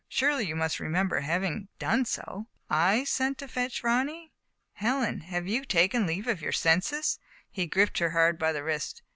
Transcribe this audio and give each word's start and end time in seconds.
Surely 0.09 0.47
you 0.47 0.55
must 0.55 0.79
remember 0.79 1.19
having 1.19 1.67
done 1.77 2.05
so.'* 2.05 2.47
"/sent 2.71 3.37
to 3.37 3.47
fetch 3.47 3.83
Romiy 3.83 4.31
/ 4.53 4.73
Helen, 4.83 5.19
have 5.19 5.47
you 5.47 5.63
taken 5.63 6.07
leave 6.07 6.27
of 6.27 6.41
your 6.41 6.51
senses?" 6.51 7.19
And 7.21 7.43
he 7.51 7.67
gripped 7.67 7.99
her 7.99 8.09
hard 8.09 8.39
by 8.39 8.51
the 8.51 8.63
wrist. 8.63 9.03